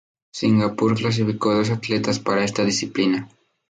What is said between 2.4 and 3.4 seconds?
esta disciplina.